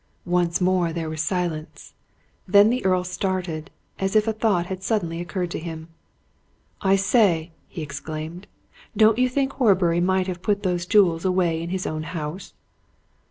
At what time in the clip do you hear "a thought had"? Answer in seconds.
4.27-4.81